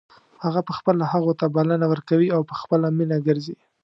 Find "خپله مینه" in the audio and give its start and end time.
2.61-3.17